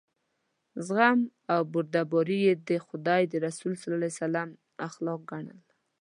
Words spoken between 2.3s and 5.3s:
یې د خدای د رسول صلی الله علیه وسلم اخلاق